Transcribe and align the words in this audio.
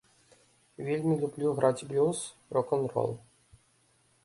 Вельмі 0.87 1.17
люблю 1.23 1.51
граць 1.59 1.85
блюз, 1.91 2.17
рок-н-рол. 2.59 3.17